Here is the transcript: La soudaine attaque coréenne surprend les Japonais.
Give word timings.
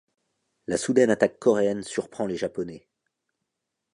La 0.65 0.77
soudaine 0.77 1.11
attaque 1.11 1.37
coréenne 1.37 1.83
surprend 1.83 2.25
les 2.25 2.35
Japonais. 2.35 2.87